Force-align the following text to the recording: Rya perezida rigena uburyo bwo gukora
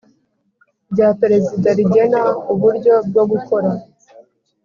Rya 0.91 1.09
perezida 1.21 1.69
rigena 1.77 2.21
uburyo 2.53 2.93
bwo 3.07 3.23
gukora 3.31 3.69